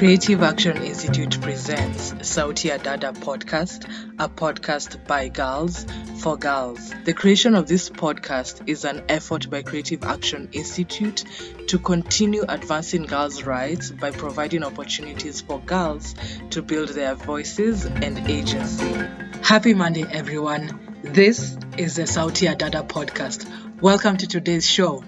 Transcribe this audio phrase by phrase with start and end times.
[0.00, 3.84] Creative Action Institute presents Sauti ya Dada podcast,
[4.18, 5.84] a podcast by girls
[6.22, 6.94] for girls.
[7.04, 11.24] The creation of this podcast is an effort by Creative Action Institute
[11.66, 16.14] to continue advancing girls' rights by providing opportunities for girls
[16.48, 18.94] to build their voices and agency.
[19.42, 20.96] Happy Monday, everyone.
[21.02, 23.44] This is the Sauti ya Dada podcast.
[23.82, 25.04] Welcome to today's show.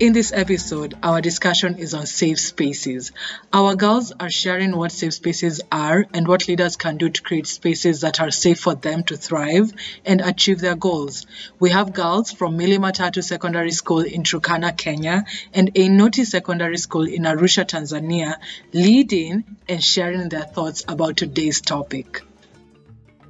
[0.00, 3.12] In this episode, our discussion is on safe spaces.
[3.52, 7.46] Our girls are sharing what safe spaces are and what leaders can do to create
[7.46, 9.70] spaces that are safe for them to thrive
[10.06, 11.26] and achieve their goals.
[11.58, 17.24] We have girls from Milimatatu Secondary School in Turkana, Kenya, and Einoti Secondary School in
[17.24, 18.36] Arusha, Tanzania,
[18.72, 22.22] leading and sharing their thoughts about today's topic.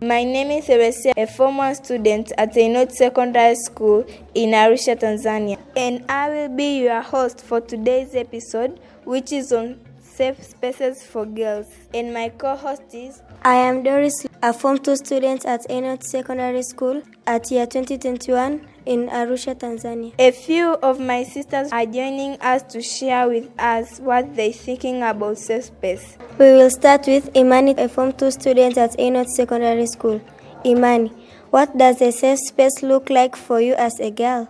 [0.03, 6.11] My name is Teresia, a former student at Einot Secondary School in Arusha, Tanzania, and
[6.11, 11.67] I will be your host for today's episode, which is on safe spaces for girls.
[11.93, 17.03] And my co-host is I am Doris, a Form 2 student at Einot Secondary School
[17.27, 20.15] at year 2021 in Arusha, Tanzania.
[20.19, 25.03] A few of my sisters are joining us to share with us what they're thinking
[25.03, 26.17] about safe space.
[26.39, 30.23] We will start with Imani, a Form 2 student at Einot Secondary School.
[30.65, 31.13] Imani,
[31.51, 34.49] what does a safe space look like for you as a girl?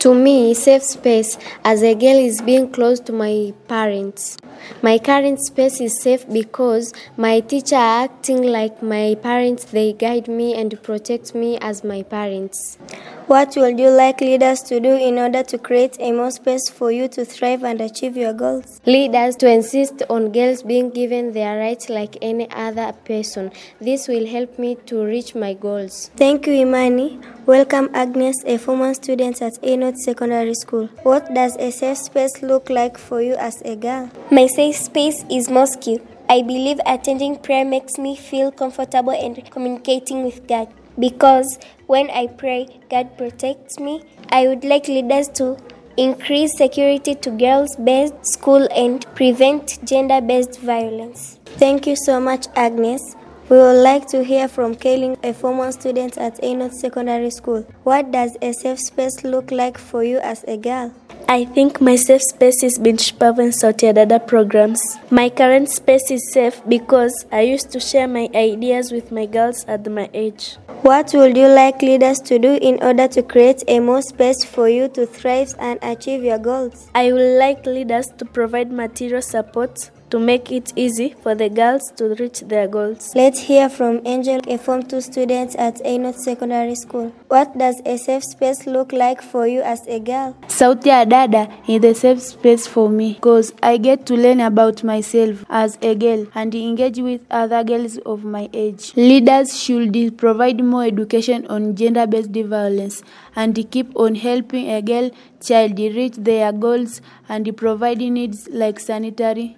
[0.00, 4.36] To me, safe space as a girl is being close to my parents.
[4.82, 9.64] My current space is safe because my teacher are acting like my parents.
[9.64, 12.78] They guide me and protect me as my parents.
[13.26, 16.92] What would you like leaders to do in order to create a more space for
[16.92, 18.80] you to thrive and achieve your goals?
[18.84, 23.50] Leaders to insist on girls being given their rights like any other person.
[23.80, 26.10] This will help me to reach my goals.
[26.16, 27.18] Thank you, Imani.
[27.46, 29.54] Welcome, Agnes, a former student at
[29.92, 30.86] Secondary School.
[31.02, 34.10] What does a safe space look like for you as a girl?
[34.30, 36.00] My safe space is mosque.
[36.28, 40.68] I believe attending prayer makes me feel comfortable and communicating with God.
[40.98, 44.02] Because when I pray, God protects me.
[44.30, 45.58] I would like leaders to
[45.96, 51.38] increase security to girls based school and prevent gender based violence.
[51.58, 53.16] Thank you so much, Agnes.
[53.50, 57.66] We would like to hear from Kaylin, a former student at Einot Secondary School.
[57.82, 60.94] What does a safe space look like for you as a girl?
[61.28, 64.80] I think my safe space is Pavan Sauti ya Dada programs.
[65.10, 69.64] My current space is safe because I used to share my ideas with my girls
[69.68, 70.56] at my age.
[70.80, 74.70] What would you like leaders to do in order to create a more space for
[74.70, 76.88] you to thrive and achieve your goals?
[76.94, 81.82] I would like leaders to provide material support to make it easy for the girls
[81.96, 83.10] to reach their goals.
[83.16, 87.12] Let's hear from Angel, a Form 2 student at Einot Secondary School.
[87.26, 90.36] What does a safe space look like for you as a girl?
[90.46, 94.84] Sauti ya Dada is a safe space for me because I get to learn about
[94.84, 98.92] myself as a girl and engage with other girls of my age.
[98.94, 103.02] Leaders should provide more education on gender based violence
[103.34, 105.10] and keep on helping a girl
[105.42, 109.56] child reach their goals and providing needs like sanitary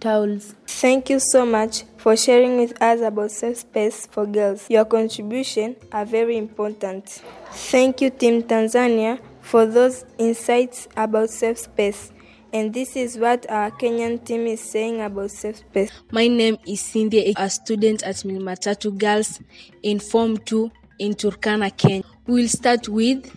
[0.00, 0.54] towels.
[0.66, 4.68] Thank you so much for sharing with us about safe space for girls.
[4.70, 7.22] Your contribution are very important.
[7.50, 12.12] Thank you Team Tanzania for those insights about safe space.
[12.52, 15.90] And this is what our Kenyan team is saying about safe space.
[16.10, 19.40] My name is Cindy, a student at Milimatatu Girls
[19.82, 22.04] in Form 2 in Turkana, Kenya.
[22.26, 23.30] We will start with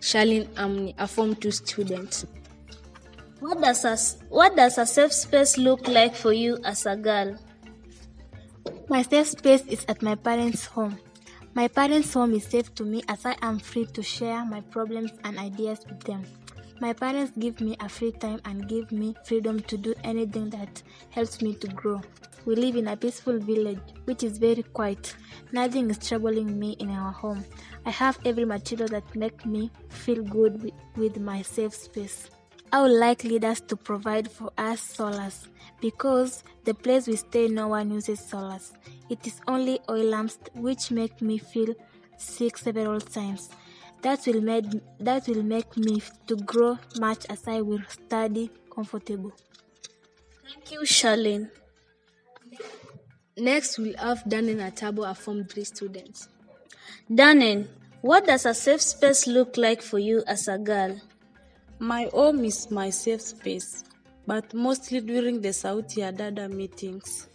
[0.00, 2.24] Shalin Amni, a Form 2 student.
[3.40, 3.96] What does a,
[4.30, 7.36] what does a safe space look like for you as a girl?
[8.88, 10.98] My safe space is at my parents' home.
[11.54, 15.12] My parents' home is safe to me as I am free to share my problems
[15.22, 16.24] and ideas with them.
[16.80, 20.82] My parents give me a free time and give me freedom to do anything that
[21.10, 22.00] helps me to grow.
[22.44, 25.14] We live in a peaceful village which is very quiet.
[25.52, 27.44] Nothing is troubling me in our home.
[27.86, 32.30] I have every material that make me feel good with my safe space.
[32.70, 35.48] I would like leaders to provide for us solars
[35.80, 38.72] because the place we stay no one uses solars.
[39.08, 41.74] It is only oil lamps which make me feel
[42.18, 43.48] sick several times.
[44.02, 44.66] That will make
[45.00, 49.32] that will make me to grow much as I will study comfortable.
[50.46, 51.50] Thank you, Charlene.
[53.36, 56.28] Next, we'll have Danen Atabo, a Form 3 student.
[57.10, 57.68] Danen,
[58.02, 61.00] what does a safe space look like for you as a girl?
[61.80, 63.84] My home is my safe space,
[64.26, 67.28] but mostly during the Sauti ya Dada meetings.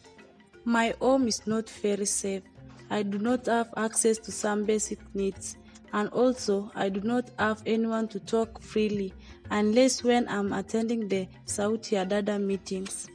[0.65, 2.43] My home is not very safe.
[2.89, 5.55] I do not have access to some basic needs,
[5.93, 9.13] and also I do not have anyone to talk freely
[9.49, 13.07] unless when I'm attending the Sauti ya Dada meetings.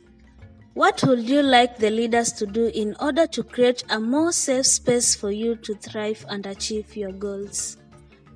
[0.73, 4.65] What would you like the leaders to do in order to create a more safe
[4.67, 7.77] space for you to thrive and achieve your goals?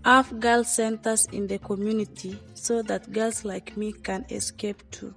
[0.04, 5.14] Have girl centers in the community so that girls like me can escape too.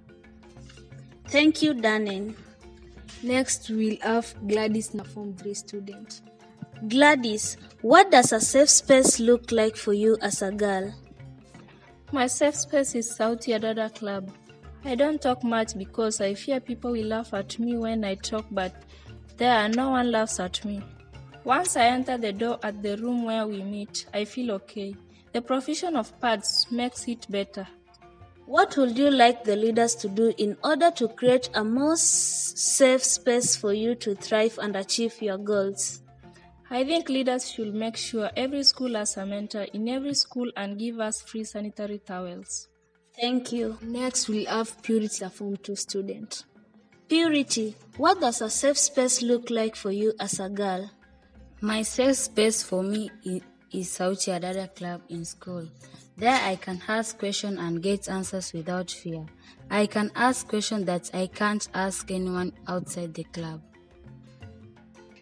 [1.28, 2.36] Thank you, Danen.
[3.24, 6.22] Next, we'll have Gladys, a Form 3 student.
[6.88, 10.94] Gladys, what does a safe space look like for you as a girl?
[12.12, 14.30] My safe space is Sauti Dada Club.
[14.84, 18.46] I don't talk much because I fear people will laugh at me when I talk,
[18.52, 18.72] but
[19.38, 20.84] there no one laughs at me.
[21.46, 24.96] Once I enter the door at the room where we meet, I feel okay.
[25.32, 27.68] The provision of pads makes it better.
[28.48, 33.04] What would you like the leaders to do in order to create a more safe
[33.04, 36.02] space for you to thrive and achieve your goals?
[36.72, 40.80] I think leaders should make sure every school has a mentor in every school and
[40.80, 42.70] give us free sanitary towels.
[43.22, 43.78] Thank you.
[43.84, 46.44] Next, we'll have Purity, a Form 2 student.
[47.08, 50.90] Purity, what does a safe space look like for you as a girl?
[51.62, 53.10] My safe space for me
[53.72, 55.68] is Sauti ya Dada Club in school.
[56.18, 59.26] There I can ask questions and get answers without fear.
[59.70, 63.62] I can ask questions that I can't ask anyone outside the club.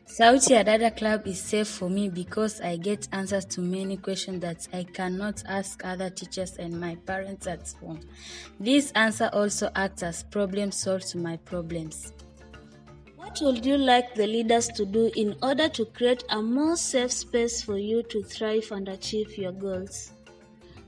[0.08, 4.42] Sauti ya Dada Club is safe for me because I get answers to many questions
[4.42, 8.00] that I cannot ask other teachers and my parents at home.
[8.60, 12.12] This answer also acts as problem solved to my problems.
[13.24, 17.12] What would you like the leaders to do in order to create a more safe
[17.14, 20.12] space for you to thrive and achieve your goals?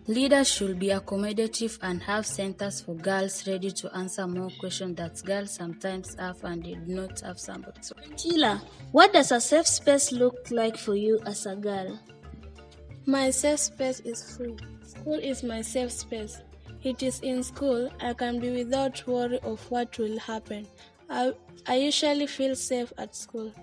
[0.08, 5.24] Leaders should be accommodative and have centers for girls ready to answer more questions that
[5.24, 7.96] girls sometimes have and they do not have somebody to.
[8.16, 8.62] Chila,
[8.92, 11.98] what does a safe space look like for you as a girl?
[13.06, 14.58] My safe space is school.
[14.86, 16.42] School is my safe space.
[16.84, 20.68] It is in school I can be without worry of what will happen.
[21.10, 21.34] I,
[21.68, 23.54] I usually feel safe at school.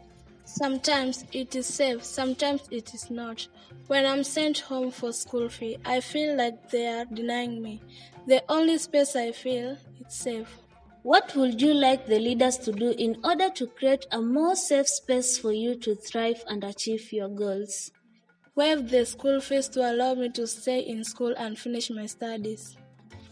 [0.44, 3.46] Sometimes it is safe, sometimes it is not.
[3.86, 7.80] When I'm sent home for school fee, I feel like they are denying me.
[8.26, 10.58] The only space I feel is safe.
[11.02, 14.88] What would you like the leaders to do in order to create a more safe
[14.88, 17.90] space for you to thrive and achieve your goals?
[18.54, 22.76] Waive the school fees to allow me to stay in school and finish my studies.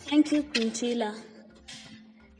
[0.01, 1.15] Thank you, Quintila.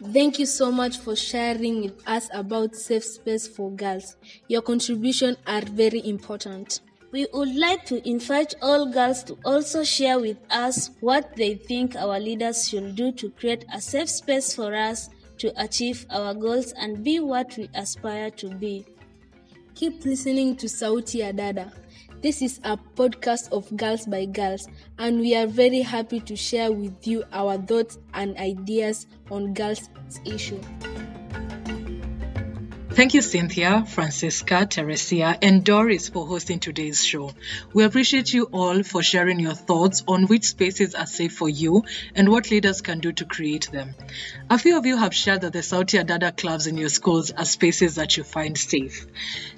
[0.03, 4.17] Thank you so much for sharing with us about safe space for girls.
[4.49, 6.81] Your contributions are very important.
[7.13, 11.97] We would like to invite all girls to also share with us what they think
[11.97, 16.73] our leaders should do to create a safe space for us to achieve our goals
[16.73, 18.87] and be what we aspire to be.
[19.75, 21.73] Keep listening to Sauti ya Dada.
[22.21, 24.69] This is a podcast of Girls by Girls,
[24.99, 29.89] and we are very happy to share with you our thoughts and ideas on girls'
[30.27, 30.61] issue.
[33.01, 37.33] Thank you, Cynthia, Francisca, Teresia, and Doris for hosting today's show.
[37.73, 41.85] We appreciate you all for sharing your thoughts on which spaces are safe for you
[42.15, 43.95] and what leaders can do to create them.
[44.51, 47.47] A few of you have shared that the Sauti Dada clubs in your schools are
[47.47, 49.07] spaces that you find safe.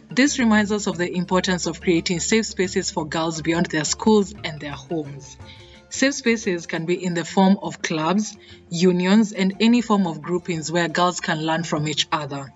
[0.08, 4.32] This reminds us of the importance of creating safe spaces for girls beyond their schools
[4.44, 5.36] and their homes.
[5.88, 8.36] Safe spaces can be in the form of clubs,
[8.70, 12.52] unions, and any form of groupings where girls can learn from each other.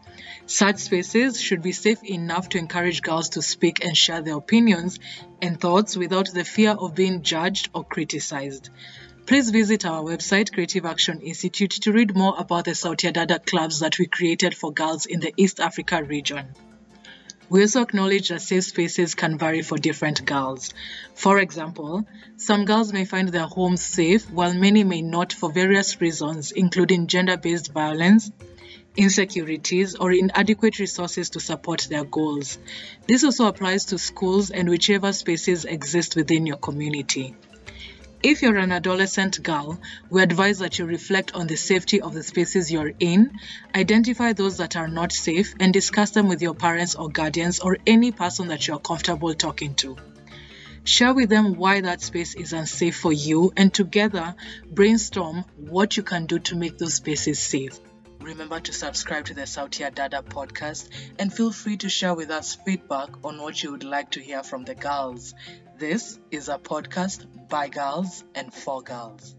[0.48, 5.00] Such spaces should be safe enough to encourage girls to speak and share their opinions
[5.42, 8.70] and thoughts without the fear of being judged or criticized.
[9.26, 13.80] Please visit our website, Creative Action Institute, to read more about the Sauti Dada clubs
[13.80, 16.46] that we created for girls in the East Africa region.
[17.48, 20.72] We also acknowledge that safe spaces can vary for different girls.
[21.14, 26.00] For example, some girls may find their homes safe while many may not for various
[26.00, 28.30] reasons, including gender based violence,
[28.96, 32.58] insecurities, or inadequate resources to support their goals.
[33.06, 37.34] This also applies to schools and whichever spaces exist within your community.
[38.22, 39.78] If you're an adolescent girl,
[40.10, 43.38] we advise that you reflect on the safety of the spaces you're in,
[43.74, 47.76] identify those that are not safe, and discuss them with your parents or guardians or
[47.86, 49.96] any person that you're comfortable talking to.
[50.82, 54.34] Share with them why that space is unsafe for you, and together
[54.70, 57.78] brainstorm what you can do to make those spaces safe.
[58.26, 62.56] Remember to subscribe to the Sauti Dada podcast and feel free to share with us
[62.56, 65.32] feedback on what you would like to hear from the girls.
[65.78, 69.36] This is a podcast by girls and for girls.